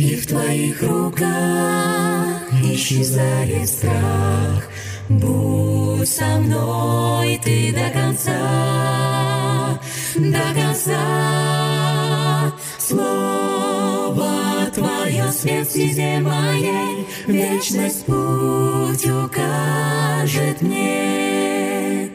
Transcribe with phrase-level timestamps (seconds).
[0.00, 1.28] И в Твоих руках
[2.64, 4.64] исчезает страх.
[5.10, 9.78] Будь со мной Ты до конца,
[10.16, 12.50] до конца.
[12.78, 14.30] Слово
[14.74, 22.10] Твое свет стезе моей, Вечность путь укажет мне.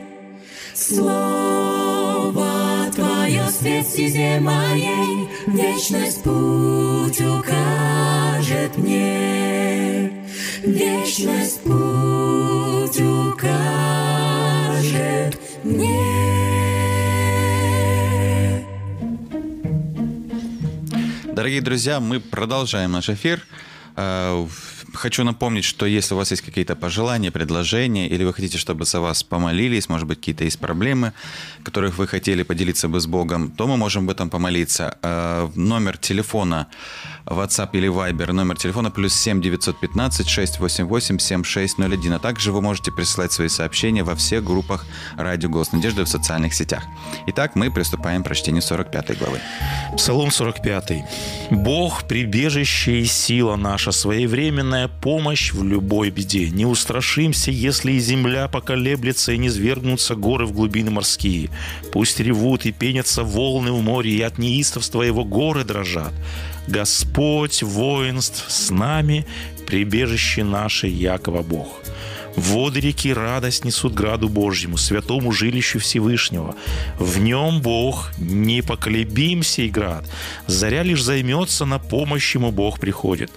[0.74, 2.48] Слово
[2.96, 6.85] Твое свет стезе моей, Вечность путь
[10.66, 13.40] Вечность путь укажет
[15.64, 16.16] мне.
[21.34, 23.46] Дорогие друзья, мы продолжаем наш эфир.
[23.96, 24.48] Э,
[24.96, 29.02] Хочу напомнить, что если у вас есть какие-то пожелания, предложения, или вы хотите, чтобы за
[29.02, 31.14] вас помолились, может быть, какие-то есть проблемы,
[31.64, 34.98] которых вы хотели поделиться бы с Богом, то мы можем об этом помолиться.
[35.02, 36.68] Э, Номер телефона
[37.28, 42.14] WhatsApp или Viber, номер телефона плюс 7 915 688 7601.
[42.14, 44.86] А также вы можете присылать свои сообщения во всех группах
[45.18, 46.84] «Радио Голос Надежды» в социальных сетях.
[47.28, 49.40] Итак, мы приступаем к прочтению 45 главы.
[49.98, 51.04] Псалом 45.
[51.50, 56.52] «Бог– прибежище и сила наша, своевременная помощь в любой беде.
[56.52, 61.50] Не устрашимся, если и земля поколеблется, и не свергнутся горы в глубины морские.
[61.92, 66.14] Пусть ревут и пенятся волны в море, и от неистовства его горы дрожат.
[66.68, 69.26] Господь воинств с нами,
[69.68, 71.82] прибежище наше, Якова Бог».
[72.36, 76.56] Воды реки радость несут граду Божьему, святому жилищу Всевышнего.
[77.00, 80.06] В нем Бог непоколебим сей град.
[80.46, 83.32] Заря лишь займется, на помощь ему Бог приходит.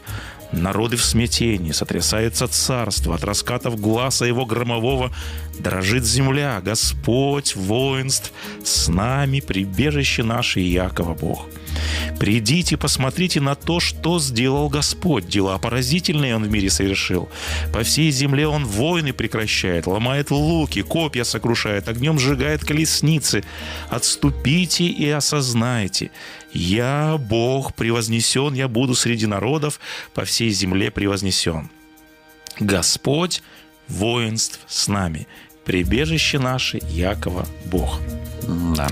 [0.50, 5.12] Народы в смятении, сотрясается царство, от раскатов глаза его громового
[5.58, 6.60] дрожит земля.
[6.64, 8.32] Господь воинств
[8.64, 11.46] с нами, прибежище наше Якова Бог.
[12.18, 15.28] Придите, посмотрите на то, что сделал Господь.
[15.28, 17.28] Дела поразительные Он в мире совершил.
[17.72, 23.44] По всей земле Он войны прекращает, ломает луки, копья сокрушает, огнем сжигает колесницы.
[23.90, 26.10] Отступите и осознайте.
[26.52, 29.80] Я, Бог, превознесен, я буду среди народов,
[30.14, 31.70] по всей земле превознесен.
[32.60, 33.42] Господь
[33.88, 35.26] воинств с нами.
[35.64, 38.00] Прибежище наше, Якова Бог.
[38.48, 38.88] Да.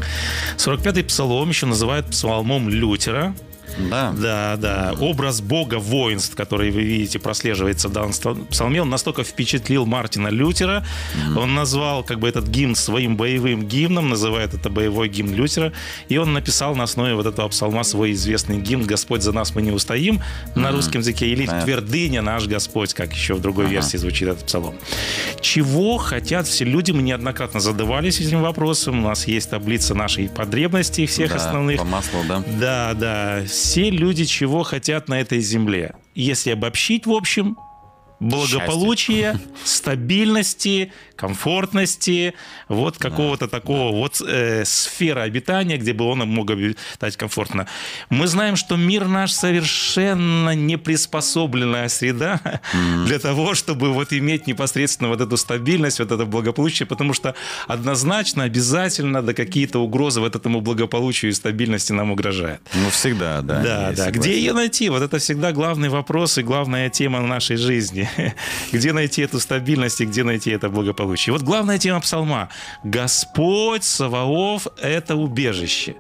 [0.58, 3.34] 45-й псалом еще называют псалмом Лютера.
[3.78, 4.12] Да.
[4.16, 4.94] Да, да.
[4.98, 8.12] Образ бога воинств, который вы видите, прослеживается в данном
[8.50, 10.84] псалме, он настолько впечатлил Мартина Лютера.
[11.14, 11.38] Mm-hmm.
[11.38, 15.72] Он назвал как бы этот гимн своим боевым гимном, называет это боевой гимн Лютера.
[16.08, 19.62] И он написал на основе вот этого псалма свой известный гимн «Господь за нас мы
[19.62, 20.58] не устоим» mm-hmm.
[20.58, 21.26] на русском языке.
[21.28, 21.64] Или yeah.
[21.64, 23.70] «Твердыня наш Господь», как еще в другой uh-huh.
[23.70, 24.74] версии звучит этот псалом.
[25.40, 26.92] Чего хотят все люди?
[26.92, 29.04] Мы неоднократно задавались этим вопросом.
[29.04, 31.78] У нас есть таблица нашей потребностей всех да, основных.
[31.78, 32.42] По маслу, да.
[32.58, 35.96] Да, да все люди чего хотят на этой земле.
[36.14, 37.56] Если обобщить, в общем,
[38.20, 39.50] благополучия, Счастье.
[39.64, 42.34] стабильности, комфортности,
[42.68, 43.96] вот какого-то да, такого да.
[43.98, 47.66] вот э, сфера обитания, где бы он мог обитать комфортно.
[48.10, 53.04] Мы знаем, что мир наш совершенно не приспособленная среда mm-hmm.
[53.04, 57.34] для того, чтобы вот иметь непосредственно вот эту стабильность, вот это благополучие, потому что
[57.66, 62.60] однозначно, обязательно, да какие-то угрозы вот этому благополучию и стабильности нам угрожают.
[62.74, 63.62] Ну, всегда, да.
[63.62, 64.10] Да, да.
[64.10, 64.88] Где ее найти?
[64.88, 68.05] Вот это всегда главный вопрос и главная тема нашей жизни.
[68.06, 68.34] Найти,
[68.72, 71.32] где найти эту стабильность и где найти это благополучие.
[71.32, 72.48] Вот главная тема псалма.
[72.84, 75.96] Господь Саваоф– это убежище.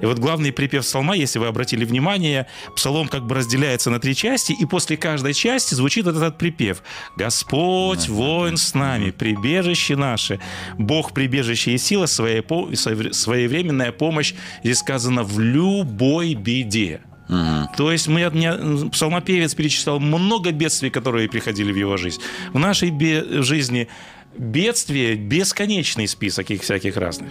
[0.00, 4.14] И вот главный припев псалма, если вы обратили внимание, псалом как бы разделяется на три
[4.14, 6.82] части, и после каждой части звучит вот этот припев.
[7.16, 10.40] Господь, воин с нами, прибежище наше,
[10.78, 12.42] Бог прибежище и сила, своя,
[13.12, 17.00] своевременная помощь, здесь сказано, в любой беде.
[17.28, 17.76] Угу.
[17.76, 18.52] То есть мы, мне,
[18.90, 22.20] псалмопевец перечислял много бедствий, которые приходили в его жизнь.
[22.52, 23.88] В нашей бе- жизни
[24.36, 27.30] бедствия бесконечный список их всяких разных.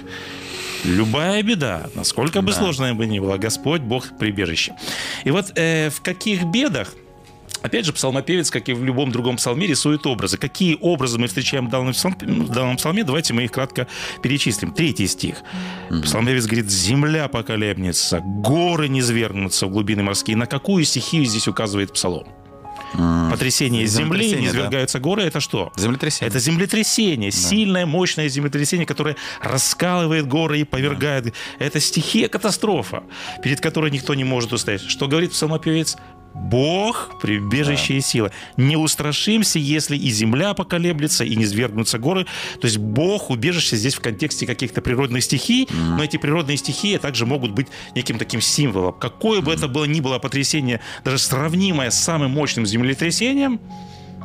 [0.84, 2.58] Любая беда, насколько бы да.
[2.60, 4.74] сложная бы ни была, Господь, Бог прибежище.
[5.24, 6.94] И вот э, в каких бедах
[7.66, 10.38] Опять же, псалмопевец, как и в любом другом псалме, рисует образы.
[10.38, 13.88] Какие образы мы встречаем в данном, псалме, в данном псалме, давайте мы их кратко
[14.22, 14.72] перечислим.
[14.72, 15.38] Третий стих.
[15.90, 16.02] Mm-hmm.
[16.04, 20.38] Псалмопевец говорит, земля поколебнется, горы не свергнутся в глубины морские.
[20.38, 22.28] На какую стихию здесь указывает псалом?
[23.32, 25.04] Потрясение земли, низвергаются да.
[25.04, 25.72] горы, это что?
[25.76, 26.30] Землетрясение.
[26.30, 27.38] Это землетрясение, да.
[27.38, 31.26] сильное, мощное землетрясение, которое раскалывает горы и повергает.
[31.26, 31.32] Да.
[31.60, 33.04] Это стихия катастрофа,
[33.44, 34.82] перед которой никто не может устоять.
[34.82, 35.98] Что говорит псалмопевец?
[36.36, 38.00] Бог– прибежище да.
[38.00, 38.32] и сила.
[38.58, 42.26] Не устрашимся, если и земля поколеблется, и не свергнутся горы.
[42.60, 45.96] То есть Бог– убежище здесь в контексте каких-то природных стихий, mm.
[45.98, 48.94] но эти природные стихии также могут быть неким таким символом.
[49.00, 49.56] Какое бы mm.
[49.56, 53.62] это было ни было потрясение, даже сравнимое с самым мощным землетрясением,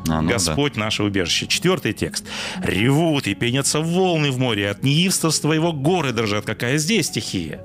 [0.08, 0.80] а, ну Господь да.
[0.80, 1.46] наше убежище.
[1.46, 2.24] Четвертый текст.
[2.62, 6.44] Ревут и пенятся волны в море, от неистовства его горы дрожат.
[6.44, 7.64] Какая здесь стихия?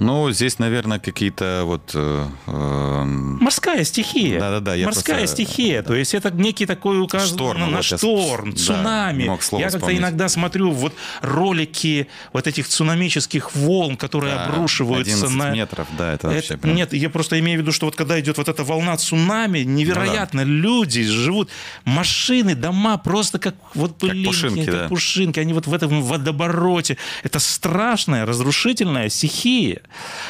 [0.00, 1.90] Ну, здесь, наверное, какие-то вот...
[1.94, 4.38] Э, э, Морская стихия.
[4.38, 4.76] Да-да-да.
[4.84, 5.82] Морская просто, стихия.
[5.82, 5.88] Да.
[5.88, 9.26] То есть это некий такой указ шторм, на, вот шторм, я, цунами.
[9.26, 15.50] Да, я как-то иногда смотрю вот ролики вот этих цунамических волн, которые да, обрушиваются на...
[15.50, 16.54] метров, да, это вообще...
[16.54, 19.60] Это, Нет, я просто имею в виду, что вот когда идет вот эта волна цунами,
[19.60, 20.68] невероятно, ну, да.
[20.68, 21.50] люди живут,
[21.84, 24.88] машины, дома просто как вот пылинки, как пушинки, как да.
[24.88, 26.96] пушинки, они вот в этом водобороте.
[27.22, 29.82] Это страшная, разрушительная стихия.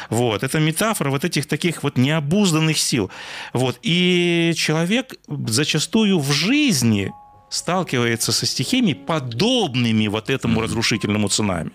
[0.09, 0.43] Вот.
[0.43, 3.09] Это метафора вот этих таких вот необузданных сил.
[3.53, 3.79] Вот.
[3.81, 7.11] И человек зачастую в жизни
[7.49, 11.71] сталкивается со стихиями, подобными вот этому разрушительному цунами.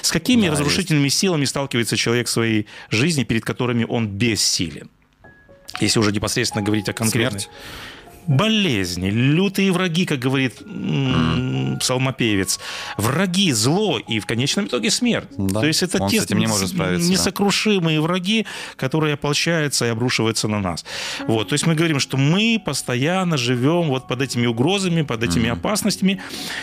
[0.00, 1.18] С какими да, разрушительными есть.
[1.18, 4.90] силами сталкивается человек в своей жизни, перед которыми он бессилен?
[5.80, 7.40] Если уже непосредственно говорить о конкретной...
[7.40, 7.50] Смерть
[8.26, 11.78] болезни, лютые враги, как говорит mm.
[11.78, 12.60] псалмопевец,
[12.96, 15.28] враги, зло и в конечном итоге смерть.
[15.36, 15.60] Да.
[15.60, 18.02] То есть это Он те с этим не может справиться, несокрушимые да.
[18.02, 18.46] враги,
[18.76, 20.84] которые ополчаются и обрушиваются на нас.
[21.26, 21.48] Вот.
[21.48, 25.52] То есть мы говорим, что мы постоянно живем вот под этими угрозами, под этими mm.
[25.52, 26.20] опасностями,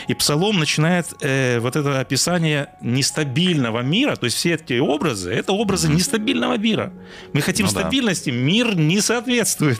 [0.08, 5.52] и псалом начинает э, вот это описание нестабильного мира, то есть все эти образы, это
[5.54, 5.96] образы mm.
[5.96, 6.94] нестабильного мира.
[7.34, 8.36] Мы хотим ну, стабильности, да.
[8.36, 9.80] мир не соответствует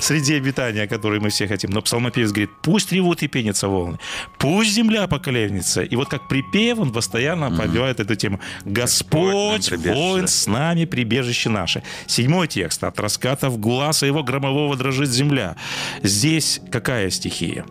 [0.00, 0.86] среди обитания,
[1.18, 1.70] которые мы все хотим.
[1.70, 3.98] Но псалмопевец говорит, пусть ревут и пенятся волны,
[4.38, 5.82] пусть земля поколевнется.
[5.82, 8.40] И вот как припев он постоянно побивает эту тему.
[8.64, 11.82] Господь, воин с нами, прибежище наше.
[12.06, 12.84] Седьмой текст.
[12.84, 15.56] От раскатов глаза его громового дрожит земля.
[16.02, 17.64] Здесь какая стихия?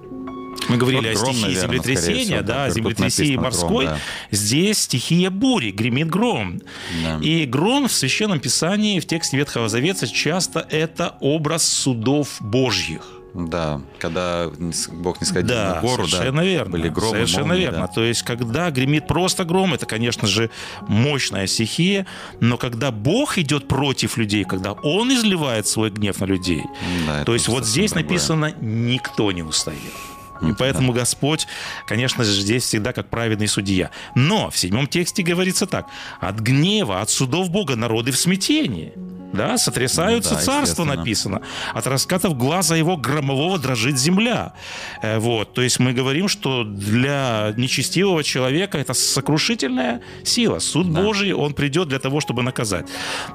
[0.70, 3.86] Мы говорили вот о стихии наверное, землетрясения, всего, да, землетрясения морской.
[3.86, 4.38] Гром, да.
[4.38, 6.60] Здесь стихия бури, гремит гром.
[7.04, 7.20] Да.
[7.22, 13.17] И гром в Священном Писании, в тексте Ветхого Завета часто это образ судов Божьих.
[13.38, 14.50] Да, когда
[14.94, 16.72] Бог не сходил да, на гору, совершенно да, верно.
[16.72, 17.82] были громы, Совершенно молнии, верно.
[17.82, 17.88] Да.
[17.88, 20.50] То есть, когда гремит просто гром, это, конечно же,
[20.88, 22.08] мощная стихия,
[22.40, 26.64] но когда Бог идет против людей, когда Он изливает свой гнев на людей,
[27.06, 28.10] да, то есть вот здесь другое.
[28.10, 29.94] написано «никто не устоит».
[30.42, 31.00] И поэтому да.
[31.00, 31.48] Господь,
[31.88, 33.92] конечно же, здесь всегда как праведный судья.
[34.16, 35.88] Но в седьмом тексте говорится так.
[36.20, 38.94] «От гнева, от судов Бога народы в смятении».
[39.34, 41.42] Да, сотрясаются ну, да, царства, написано.
[41.74, 44.54] От раскатов глаза его громового дрожит земля.
[45.02, 50.60] Э, вот, то есть мы говорим, что для нечестивого человека это сокрушительная сила.
[50.60, 51.02] Суд да.
[51.02, 52.88] Божий, он придет для того, чтобы наказать.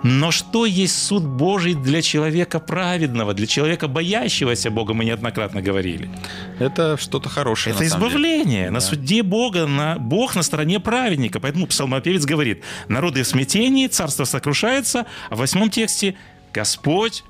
[0.03, 6.11] Но что есть суд Божий для человека праведного, для человека боящегося Бога, мы неоднократно говорили.
[6.59, 7.75] Это что-то хорошее.
[7.75, 8.71] Это избавление.
[8.71, 8.87] На да.
[8.87, 11.39] суде Бога, на, Бог на стороне праведника.
[11.39, 16.15] Поэтому псалмопевец говорит, народы в смятении, царство сокрушается, а в восьмом тексте тексте
[16.55, 17.25] «Господь,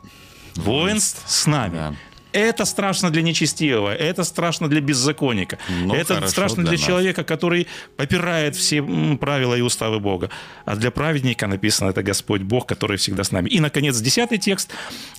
[0.56, 1.74] воинств с нами».
[1.74, 1.94] Да.
[2.32, 7.66] Это страшно для нечестивого, это страшно для беззаконника, ну, это страшно для, для человека, который
[7.96, 8.82] попирает все
[9.20, 10.30] правила и уставы Бога.
[10.64, 13.50] А для праведника написано это Господь Бог, который всегда с нами.
[13.50, 14.70] И, наконец, десятый текст.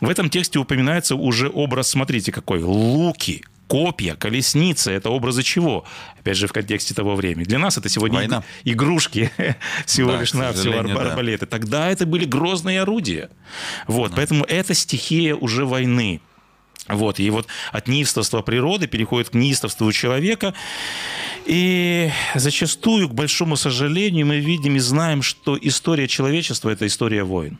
[0.01, 5.85] В этом тексте упоминается уже образ, смотрите какой, луки, копья, колесницы– это образы чего?
[6.19, 7.43] Опять же, в контексте того времени.
[7.45, 8.43] Для нас это сегодня Война.
[8.63, 9.31] игрушки,
[9.85, 11.45] всего да, лишь навсего арбалеты.
[11.45, 11.51] Да.
[11.51, 13.29] Тогда это были грозные орудия.
[13.87, 14.17] Вот, да.
[14.17, 16.21] Поэтому это стихия уже войны.
[16.89, 20.53] Вот, и вот от неистовства природы переходит к неистовству человека.
[21.45, 27.57] И зачастую, к большому сожалению, мы видим и знаем, что история человечества– это история войн.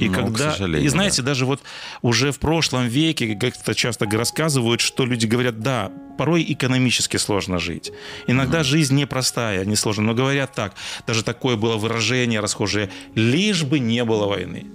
[0.00, 1.60] И Ну, когда, и знаете, даже вот
[2.02, 7.92] уже в прошлом веке как-то часто рассказывают, что люди говорят, да, порой экономически сложно жить.
[8.26, 10.06] Иногда жизнь непростая, не сложная.
[10.06, 10.74] Но говорят так,
[11.06, 14.66] даже такое было выражение расхожее, лишь бы не было войны.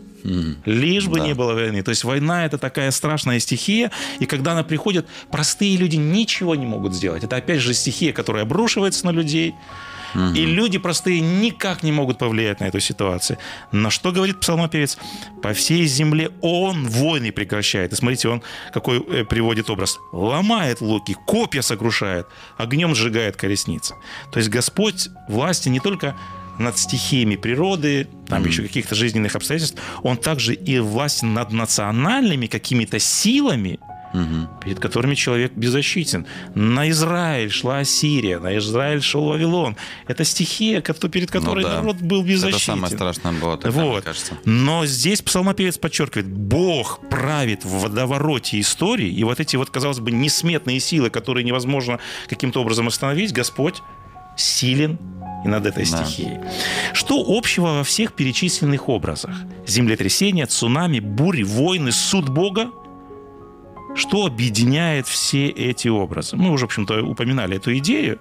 [0.66, 1.28] Лишь бы Да.
[1.28, 1.84] не было войны.
[1.84, 6.66] То есть война это такая страшная стихия, и когда она приходит, простые люди ничего не
[6.66, 7.24] могут сделать.
[7.24, 9.54] Это опять же стихия, которая обрушивается на людей.
[10.34, 13.38] И люди простые никак не могут повлиять на эту ситуацию.
[13.72, 14.98] Но что говорит псалмопевец?
[15.42, 17.94] По всей земле он войны прекращает.
[17.94, 18.42] И смотрите, он
[18.74, 19.98] какой э, приводит образ.
[20.12, 23.96] Ломает луки, копья сокрушает, огнем сжигает колесницы.
[24.32, 26.16] То есть Господь власти не только
[26.58, 33.00] над стихиями природы, там еще каких-то жизненных обстоятельств, он также и властен над национальными какими-то
[33.00, 33.80] силами,
[34.64, 36.26] перед которыми человек беззащитен.
[36.56, 39.76] На Израиль шла Ассирия, на Израиль шел Вавилон.
[40.08, 41.76] Это стихия, перед которой Ну да.
[41.82, 42.56] народ был беззащитен.
[42.58, 44.04] Это самое страшное было тогда, мне Вот.
[44.04, 44.38] кажется.
[44.46, 50.12] Но здесь псалмопевец подчеркивает, Бог правит в водовороте истории, и вот эти вот, казалось бы,
[50.12, 53.82] несметные силы, которые невозможно каким-то образом остановить, Господь
[54.38, 54.98] силен
[55.46, 56.04] и над этой Да.
[56.06, 56.40] стихией.
[56.94, 59.32] Что общего во всех перечисленных образах?
[59.68, 62.70] Землетрясения, цунами, бури, войны, суд Бога?
[63.96, 66.36] Что объединяет все эти образы?
[66.36, 68.20] Мы уже, в общем-то, упоминали эту идею.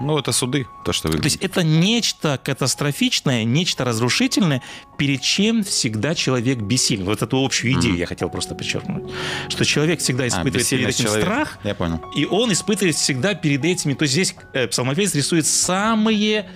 [0.00, 1.18] Ну, это суды, то, что вы...
[1.18, 4.60] То есть это нечто катастрофичное, нечто разрушительное,
[4.98, 7.04] перед чем всегда человек бессилен.
[7.04, 9.04] Вот эту общую идею я хотел просто подчеркнуть.
[9.48, 11.30] Что человек всегда А, испытывает перед бессильность этим человека.
[11.30, 12.00] страх, Я понял.
[12.16, 13.94] и он испытывает всегда перед этими.
[13.94, 16.50] То есть здесь э, псалмопевец рисует самые,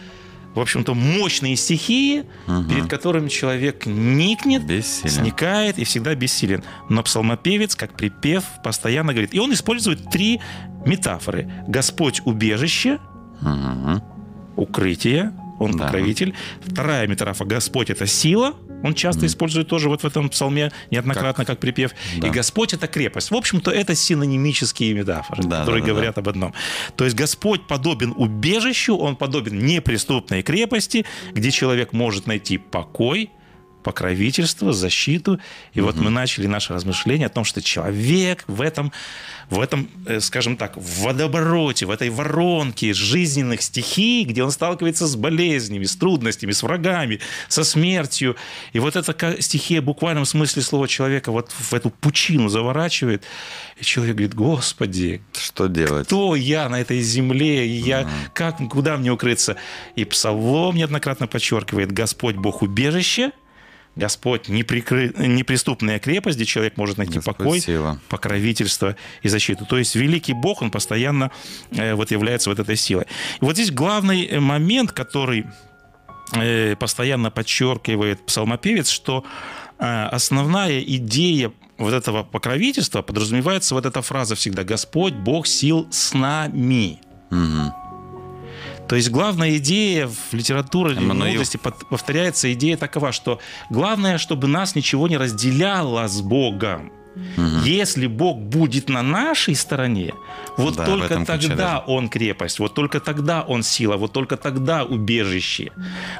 [0.58, 2.24] в общем-то, мощные стихии,
[2.68, 5.10] перед которыми человек никнет, Бессилен.
[5.10, 6.62] сникает и всегда бессилен.
[6.88, 9.34] Но псалмопевец, как припев, постоянно говорит.
[9.34, 10.40] И он использует три
[10.84, 11.50] метафоры.
[11.66, 12.98] Господь убежище,
[13.40, 14.02] Мгм.
[14.56, 15.84] укрытие, он Да.
[15.84, 16.34] покровитель.
[16.64, 18.54] Вторая метафора Господь это сила.
[18.82, 21.92] Он часто использует тоже вот в этом псалме неоднократно как, припев.
[22.18, 22.28] Да.
[22.28, 23.30] И Господь это крепость.
[23.30, 26.54] В общем-то, это синонимические метафоры, Да, которые да, да, говорят об одном.
[26.96, 33.30] То есть Господь подобен убежищу, он подобен неприступной крепости, где человек может найти покой,
[33.88, 35.40] покровительство, защиту.
[35.72, 38.92] И вот мы начали наше размышление о том, что человек в этом,
[39.48, 45.06] в этом, э, скажем так, в водовороте, в этой воронке жизненных стихий, где он сталкивается
[45.06, 48.36] с болезнями, с трудностями, с врагами, со смертью.
[48.74, 53.24] И вот эта стихия в буквальном смысле слова человека вот в эту пучину заворачивает.
[53.80, 56.06] И человек говорит, Господи, Что делать?
[56.06, 59.56] кто я на этой земле, и я, как, куда мне укрыться?
[59.96, 63.32] И Псалом неоднократно подчеркивает, Господь Бог убежище,
[63.98, 65.12] Господь неприкры...
[65.18, 68.00] неприступная крепость, где человек может найти Господь покой, сила.
[68.08, 69.66] покровительство и защиту.
[69.66, 71.32] То есть великий Бог, он постоянно
[71.72, 73.06] э, вот является вот этой силой.
[73.40, 75.46] И вот здесь главный э, момент, который
[76.32, 79.24] э, постоянно подчеркивает псалмопевец, что
[79.80, 86.98] основная идея вот этого покровительства подразумевается вот эта фраза всегда «Господь, Бог сил с нами».
[87.30, 87.72] Мгм.
[88.88, 91.32] То есть главная идея в литературе Эммануил.
[91.32, 96.90] мудрости повторяется идея такова, что главное, чтобы нас ничего не разделяло с Богом.
[97.64, 100.12] Если Бог будет на нашей стороне,
[100.56, 101.82] вот Да, только тогда даже.
[101.86, 105.70] Он крепость, вот только тогда Он сила, вот только тогда убежище.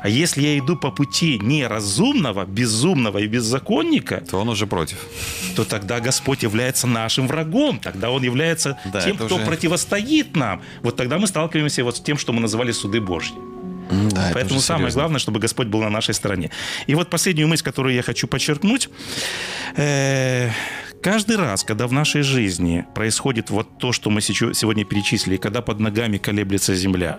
[0.02, 4.99] А если я иду по пути неразумного, безумного и беззаконника, То он уже против.
[5.57, 10.62] то тогда Господь является нашим врагом, тогда Он является Да, тем, кто уже- противостоит нам.
[10.83, 13.35] Вот тогда мы сталкиваемся вот с тем, что мы называли суды Божьи.
[13.90, 15.00] Да, это Поэтому самое серьезно.
[15.00, 16.50] главное, чтобы Господь был на нашей стороне.
[16.87, 18.90] И вот последнюю мысль, которую я хочу подчеркнуть.
[19.76, 20.50] Э,
[21.02, 25.78] Каждый раз, когда в нашей жизни происходит вот то, что мы сегодня перечислили, когда под
[25.78, 27.19] ногами колеблется земля,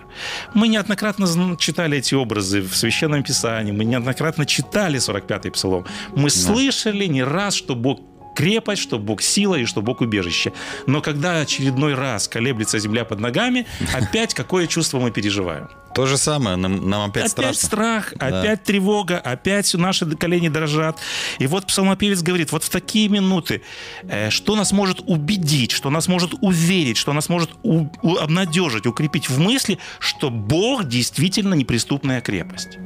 [0.54, 1.26] мы неоднократно
[1.58, 7.54] читали эти образы в Священном Писании, мы неоднократно читали 45-й Псалом, мы слышали не раз,
[7.54, 8.00] что Бог
[8.34, 10.52] крепость, что Бог сила и что Бог убежище.
[10.86, 15.68] Но когда очередной раз колеблется земля под ногами, опять какое чувство мы переживаем?
[15.94, 17.66] То же самое, нам, нам опять, Опять страшно.
[17.66, 18.40] страх, Да.
[18.40, 20.98] опять тревога, опять наши колени дрожат.
[21.40, 23.62] И вот псалмопевец говорит, вот в такие минуты,
[24.04, 28.86] э, что нас может убедить, что нас может уверить, что нас может у- у- обнадежить,
[28.86, 32.78] укрепить в мысли, что Бог действительно неприступная крепость.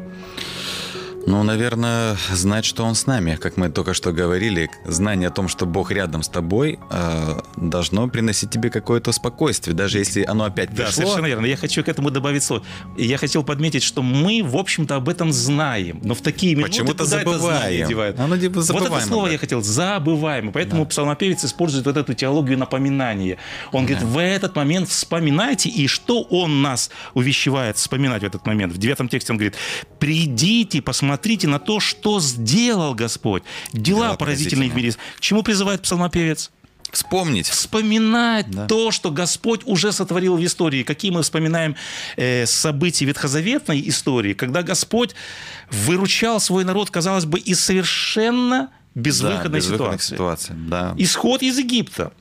[1.27, 5.49] Ну, наверное, знать, что Он с нами, как мы только что говорили, знание о том,
[5.49, 10.71] что Бог рядом с тобой, э, должно приносить тебе какое-то спокойствие, даже если оно опять
[10.75, 10.93] Да, пришло.
[10.93, 11.47] совершенно верно.
[11.47, 12.63] Я хочу к этому добавить слово.
[12.99, 15.99] Я хотел подметить, что мы, в общем-то, об этом знаем.
[16.05, 17.89] Но в такие минуты Почему-то это забываем.
[17.89, 18.21] девают?
[18.21, 19.63] Оно типа Вот забываем это слово я хотел.
[19.63, 20.51] Забываем.
[20.51, 23.39] И поэтому псалмопевец использует вот эту теологию напоминания.
[23.73, 25.71] Он говорит, в этот момент вспоминайте.
[25.71, 28.75] И что он нас увещевает вспоминать в этот момент?
[28.75, 29.55] В девятом тексте он говорит,
[29.99, 31.14] придите, посмотрите
[31.47, 33.43] на то, что сделал Господь.
[33.73, 34.93] Дела, Дела поразительные в мире.
[34.93, 36.51] К чему призывает псалмопевец?
[36.93, 37.49] Вспомнить.
[37.49, 40.85] вспоминать то, что Господь уже сотворил в истории.
[40.85, 41.75] Какие мы вспоминаем
[42.17, 45.15] э, события ветхозаветной истории, когда Господь
[45.73, 50.15] выручал свой народ, казалось бы, из совершенно безвыходной Да, ситуации.
[50.15, 50.95] ситуаций, Да.
[50.97, 52.13] Исход из Египта.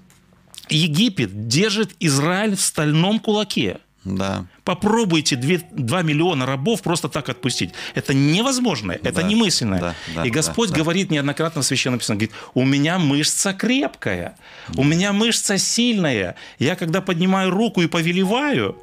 [0.69, 3.77] Египет держит Израиль в стальном кулаке.
[4.05, 4.45] Да.
[4.63, 7.73] Попробуйте 2, миллиона рабов просто так отпустить.
[7.95, 9.79] Это невозможно, это Да, немысленно.
[9.79, 10.81] да, да, и Господь да, да.
[10.81, 14.35] говорит неоднократно в Священном Писании, говорит, у меня мышца крепкая,
[14.75, 16.35] у меня мышца сильная.
[16.59, 18.77] Я когда поднимаю руку и повелеваю,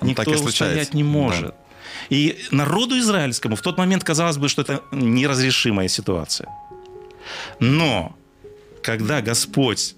[0.00, 1.54] Ну, никто так и устоять не может.
[2.08, 6.48] И народу израильскому в тот момент казалось бы, что это неразрешимая ситуация.
[7.58, 8.16] Но
[8.82, 9.94] когда Господь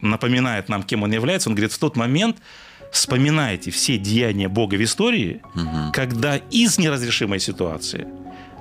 [0.00, 2.36] напоминает нам, кем Он является, Он говорит, в тот момент
[2.90, 5.40] вспоминайте все деяния Бога в истории,
[5.92, 8.06] когда из неразрешимой ситуации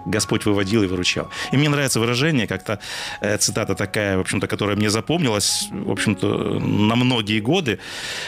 [0.07, 1.29] Господь выводил и выручал.
[1.51, 2.79] И мне нравится выражение, как-то
[3.21, 7.79] э, цитата такая, в общем-то, которая мне запомнилась, в общем-то, на многие годы.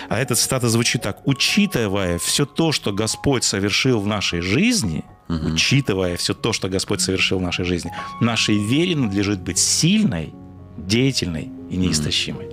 [0.09, 1.25] А эта цитата звучит так.
[1.25, 7.39] «Учитывая все то, что Господь совершил в нашей жизни, учитывая все то, что Господь совершил
[7.39, 10.33] в нашей жизни, нашей вере надлежит быть сильной,
[10.77, 12.49] деятельной и неистощимой».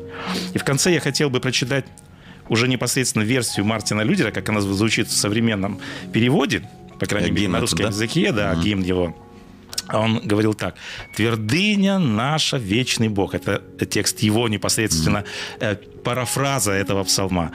[0.55, 1.87] И в конце я хотел бы прочитать
[2.49, 5.81] уже непосредственно версию Мартина Людера, как она звучит в современном
[6.13, 7.89] переводе, по крайней мере, на русском да?
[7.89, 9.15] языке, да, гимн его.
[9.93, 10.75] Он говорил так.
[11.15, 13.35] «Твердыня наша, вечный Бог».
[13.35, 15.25] Это текст его непосредственно,
[15.61, 17.53] э, парафраза этого псалма.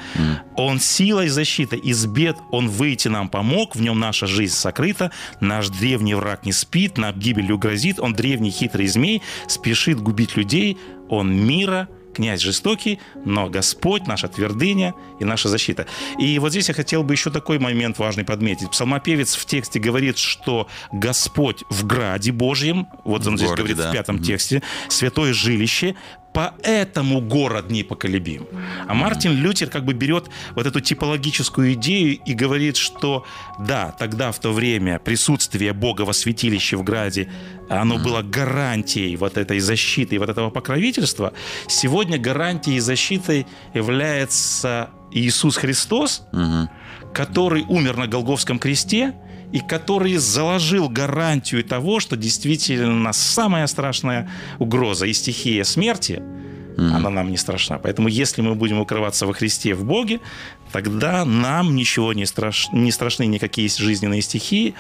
[0.56, 5.12] «Он сила и защита, из бед Он выйти нам помог, в нем наша жизнь сокрыта,
[5.42, 10.78] наш древний враг не спит, нам гибелью грозит, он древний хитрый змей, спешит губить людей,
[11.10, 15.88] он мира, князь жестокий, но Господь наша твердыня и наша защита.
[16.20, 18.70] И вот здесь я хотел бы еще такой момент важный подметить.
[18.72, 23.77] Псалмопевец в тексте говорит, что Господь в граде Божьем, вот он В здесь городе, говорит
[23.77, 23.90] да.
[23.90, 25.96] в пятом тексте, святое жилище,
[26.33, 28.48] поэтому город непоколебим.
[28.87, 33.25] А Мартин Лютер как бы берет вот эту типологическую идею и говорит, что
[33.59, 37.29] да, тогда в то время присутствие Бога во святилище в Граде,
[37.70, 41.33] оно было гарантией вот этой защиты и вот этого покровительства.
[41.67, 46.24] Сегодня гарантией и защитой является Иисус Христос,
[47.13, 49.13] который умер на Голговском кресте
[49.51, 56.22] и который заложил гарантию того, что действительно самая страшная угроза и стихия смерти,
[56.77, 57.77] она нам не страшна.
[57.77, 60.20] Поэтому если мы будем укрываться во Христе в Боге,
[60.72, 62.70] тогда нам ничего не, страш...
[62.72, 64.74] не страшны никакие жизненные стихии,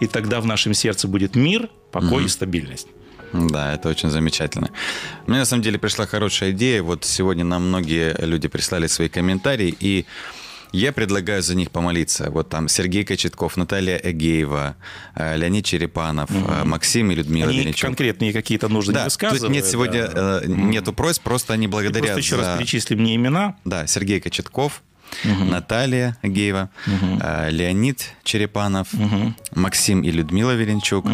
[0.00, 2.88] и тогда в нашем сердце будет мир, покой и стабильность.
[3.32, 4.70] Да, это очень замечательно.
[5.26, 6.82] Мне на самом деле пришла хорошая идея.
[6.82, 10.04] Вот сегодня нам многие люди прислали свои комментарии, и
[10.72, 12.30] я предлагаю за них помолиться.
[12.30, 14.76] Вот там Сергей Кочетков, Наталья Эгеева,
[15.14, 17.88] э, Леонид Черепанов, э, Максим и Людмила Они Венечук.
[17.88, 19.52] конкретные какие-то нужды не Да, тут высказывают.
[19.54, 20.40] нет сегодня да.
[20.42, 22.42] э, нету просьб, просто они И благодарят Просто еще за...
[22.42, 23.56] раз перечислим мне имена.
[23.64, 24.82] Да, Сергей Кочетков,
[25.24, 28.88] Наталья Агеева, э, Леонид Черепанов,
[29.54, 31.06] Максим и Людмила Веренчук.
[31.06, 31.10] э,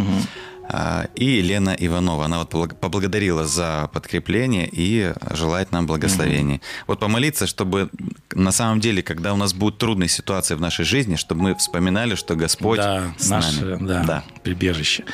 [1.15, 2.25] И Лена Иванова.
[2.25, 6.61] Она вот благ- поблагодарила за подкрепление и желает нам благословений.
[6.87, 7.91] Вот помолиться, чтобы
[8.35, 12.15] на самом деле, когда у нас будут трудные ситуации в нашей жизни, чтобы мы вспоминали,
[12.15, 13.87] что Господь да, с наше нами.
[13.87, 14.25] да, Да.
[14.43, 15.05] прибежище.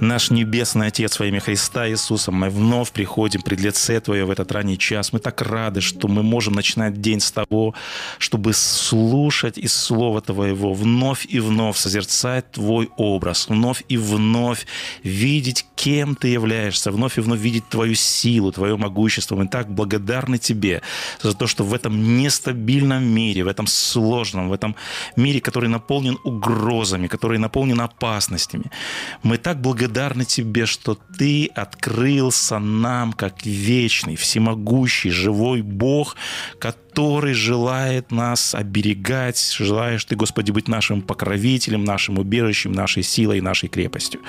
[0.00, 4.50] Наш Небесный Отец во имя Христа Иисуса, мы вновь приходим пред лице Твое в этот
[4.52, 5.12] ранний час.
[5.12, 7.74] Мы так рады, что мы можем начинать день с того,
[8.18, 14.66] чтобы слушать из Слова Твоего, вновь и вновь созерцать Твой образ, вновь и вновь
[15.02, 19.36] видеть, кем Ты являешься, вновь и вновь видеть Твою силу, Твое могущество.
[19.36, 20.82] Мы так благодарны Тебе
[21.22, 24.74] за то, что в этом нестабильном мире, в этом сложном, в этом
[25.16, 28.70] мире, который наполнен угрозами, который наполнен опасностями,
[29.22, 36.16] мы так благодарны Тебе, что Ты открылся нам как вечный, всемогущий, живой Бог,
[36.58, 43.68] который желает нас оберегать, желаешь Ты, Господи, быть нашим покровителем, нашим убежищем, нашей силой, нашей
[43.68, 44.20] крепостью.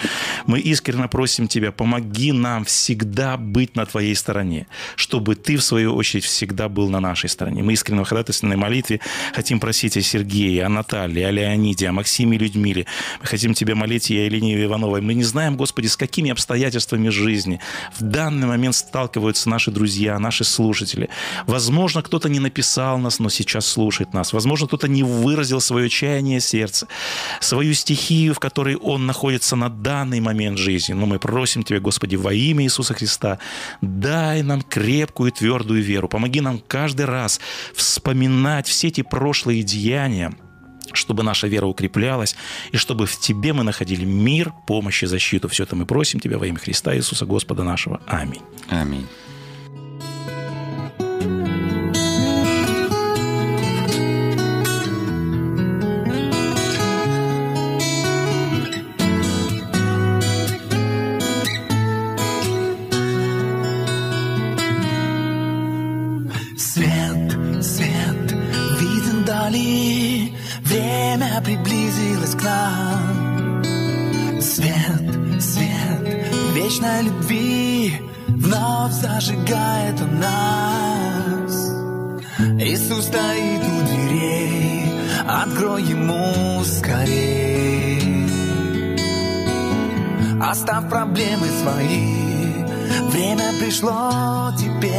[0.47, 5.93] Мы искренне просим Тебя, помоги нам всегда быть на Твоей стороне, чтобы Ты, в свою
[5.93, 7.63] очередь, всегда был на нашей стороне.
[7.63, 9.01] Мы искренне в ходатайственной молитве
[9.33, 12.85] хотим просить о Сергее, о Наталье, о Леониде, о Максиме Людмиле.
[13.19, 15.01] Мы хотим Тебя молить и о Елене Ивановой.
[15.01, 17.59] Мы не знаем, Господи, с какими обстоятельствами жизни
[17.99, 21.09] в данный момент сталкиваются наши друзья, наши слушатели.
[21.45, 24.31] Возможно, кто-то не написал нас, но сейчас слушает нас.
[24.31, 26.87] Возможно, кто-то не выразил свое чаяние сердца,
[27.41, 30.93] свою стихию, в которой он находится на данный момент жизни.
[30.93, 33.39] Но мы просим Тебя, Господи, во имя Иисуса Христа,
[33.81, 36.07] дай нам крепкую и твердую веру.
[36.07, 37.39] Помоги нам каждый раз
[37.73, 40.33] вспоминать все эти прошлые деяния,
[40.93, 42.35] чтобы наша вера укреплялась,
[42.71, 45.47] и чтобы в Тебе мы находили мир, помощь и защиту.
[45.47, 48.01] Все это мы просим Тебя во имя Христа Иисуса Господа нашего.
[48.07, 48.41] Аминь.
[48.69, 49.07] Аминь.
[90.49, 92.63] Оставь проблемы свои,
[93.09, 94.95] время пришло теперь.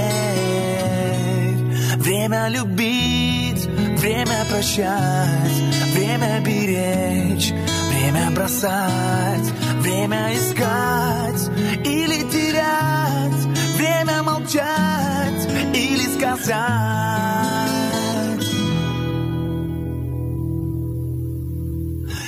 [1.97, 3.65] Время любить,
[3.99, 5.53] время прощать,
[5.95, 7.51] время беречь,
[7.91, 11.49] время бросать, время искать
[11.83, 13.47] или терять,
[13.79, 16.99] время молчать или сказать.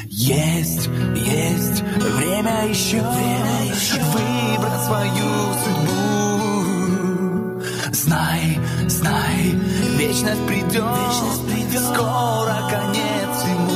[0.08, 0.79] Есть,
[1.96, 6.00] есть время еще, выбрать свою судьбу.
[7.92, 9.54] Знай, знай,
[9.96, 10.84] вечность придет,
[11.82, 13.70] скоро конец ему.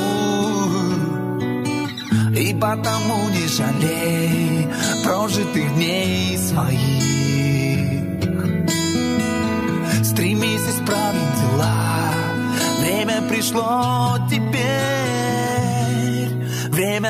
[2.36, 4.68] И потому не жалей
[5.04, 7.04] прожитых дней своих.
[10.04, 11.76] Стремись исправить дела,
[12.80, 14.53] время пришло теперь.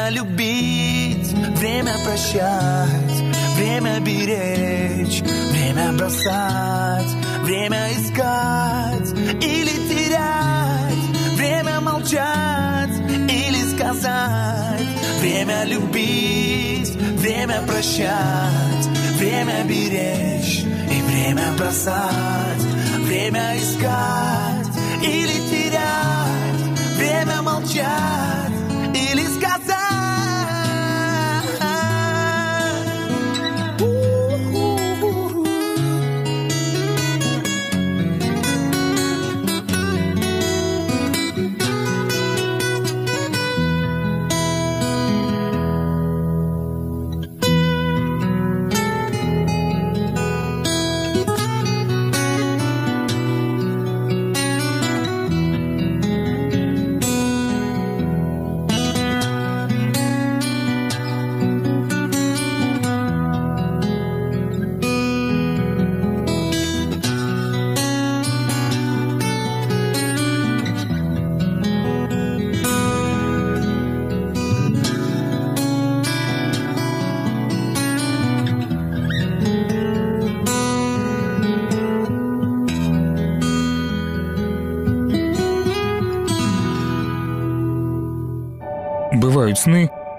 [0.05, 3.17] Время любить, время прощать,
[3.57, 7.09] время беречь, время бросать,
[7.43, 9.13] время искать
[9.43, 12.91] или терять, время молчать
[13.31, 14.89] или сказать,
[15.23, 18.87] время любить, время прощать,
[19.19, 22.63] время беречь и время бросать,
[23.07, 24.69] время искать
[25.03, 28.64] или терять, время молчать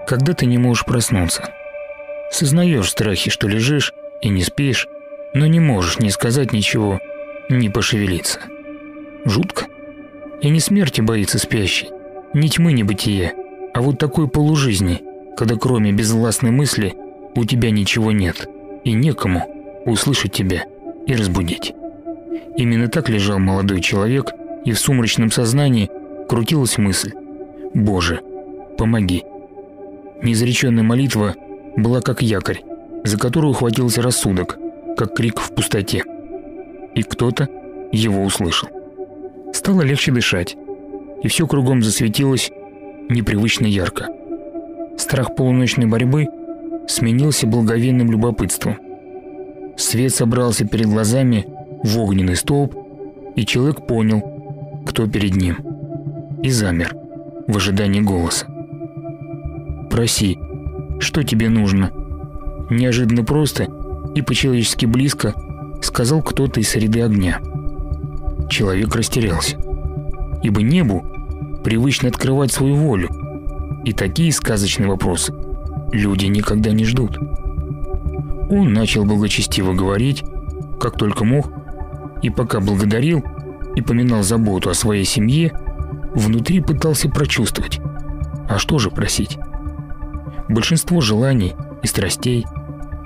[0.07, 1.49] когда ты не можешь проснуться.
[2.31, 4.87] Сознаешь страхи, что лежишь и не спишь,
[5.33, 6.99] но не можешь ни сказать ничего,
[7.49, 8.39] ни пошевелиться.
[9.25, 9.65] Жутко.
[10.41, 11.89] И не смерти боится спящий,
[12.33, 13.33] ни тьмы ни бытия,
[13.73, 15.01] а вот такой полужизни,
[15.37, 16.95] когда кроме безвластной мысли
[17.35, 18.47] у тебя ничего нет,
[18.83, 20.63] и некому услышать тебя
[21.07, 21.73] и разбудить.
[22.57, 24.31] Именно так лежал молодой человек,
[24.63, 25.89] и в сумрачном сознании
[26.27, 27.13] крутилась мысль
[27.73, 28.21] «Боже,
[28.77, 29.23] помоги».
[30.21, 31.35] Неизреченная молитва
[31.75, 32.61] была как якорь,
[33.03, 34.57] за которую ухватился рассудок,
[34.97, 36.03] как крик в пустоте.
[36.95, 37.49] И кто-то
[37.91, 38.69] его услышал.
[39.53, 40.55] Стало легче дышать,
[41.21, 42.51] и все кругом засветилось
[43.09, 44.07] непривычно ярко.
[44.97, 46.27] Страх полуночной борьбы
[46.87, 48.77] сменился благовейным любопытством.
[49.77, 51.45] Свет собрался перед глазами
[51.83, 52.75] в огненный столб,
[53.35, 54.21] и человек понял,
[54.85, 55.57] кто перед ним,
[56.41, 56.95] и замер
[57.47, 58.47] в ожидании голоса.
[59.95, 60.37] «Проси,
[60.99, 61.89] что тебе нужно?»
[62.69, 63.69] неожиданно просто
[64.13, 65.33] и по-человечески близко
[65.81, 67.39] сказал кто-то из среды огня.
[68.49, 69.55] Человек растерялся,
[70.43, 71.05] ибо небу
[71.63, 73.07] привычно открывать свою волю,
[73.85, 75.33] и такие сказочные вопросы
[75.93, 77.17] люди никогда не ждут.
[78.49, 80.25] Он начал благочестиво говорить,
[80.77, 81.49] как только мог,
[82.21, 83.23] и пока благодарил
[83.77, 85.57] и поминал заботу о своей семье,
[86.13, 87.79] внутри пытался прочувствовать,
[88.49, 89.39] а что же просить?
[90.47, 92.45] Большинство желаний и страстей,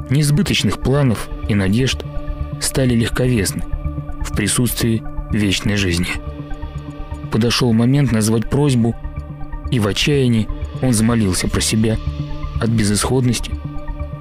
[0.09, 2.03] неизбыточных планов и надежд
[2.61, 3.63] стали легковесны
[4.21, 6.07] в присутствии вечной жизни.
[7.31, 8.95] Подошел момент назвать просьбу,
[9.71, 10.47] и в отчаянии
[10.81, 11.97] он замолился про себя
[12.59, 13.51] от безысходности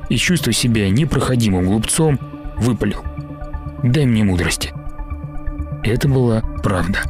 [0.08, 2.18] и, чувствуя себя непроходимым глупцом,
[2.58, 3.02] выпалил
[3.82, 4.72] «Дай мне мудрости».
[5.82, 7.00] Это была правда.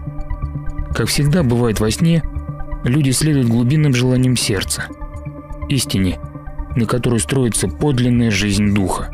[0.94, 2.23] Как всегда бывает во сне,
[2.85, 4.85] люди следуют глубинным желаниям сердца,
[5.68, 6.18] истине,
[6.76, 9.11] на которой строится подлинная жизнь духа.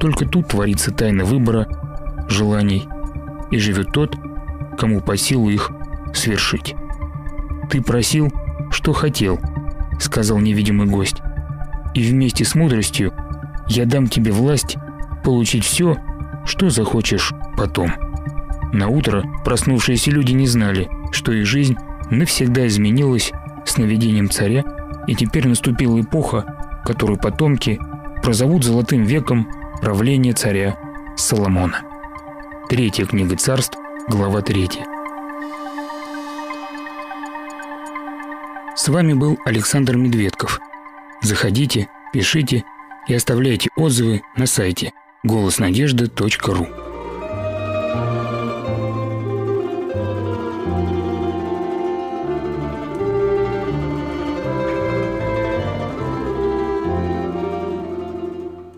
[0.00, 1.66] Только тут творится тайна выбора,
[2.28, 2.88] желаний,
[3.50, 4.16] и живет тот,
[4.78, 5.70] кому по силу их
[6.12, 6.74] свершить.
[7.70, 8.32] «Ты просил,
[8.70, 9.38] что хотел»,—
[10.00, 11.22] сказал невидимый гость,
[11.94, 13.12] «и вместе с мудростью
[13.68, 14.76] я дам тебе власть
[15.22, 15.96] получить все,
[16.44, 17.92] что захочешь потом».
[18.72, 21.76] На утро проснувшиеся люди не знали, что их жизнь
[22.10, 23.32] навсегда изменилась
[23.64, 24.64] сновидением царя,
[25.06, 27.78] и теперь наступила эпоха, которую потомки
[28.22, 29.48] прозовут золотым веком
[29.80, 30.78] правления царя
[31.16, 31.82] Соломона.
[32.68, 34.68] Третья книга царств, глава 3.
[38.76, 40.60] С вами был Александр Медведков.
[41.22, 42.64] Заходите, пишите
[43.06, 46.83] и оставляйте отзывы на сайте голоснадежды.ру.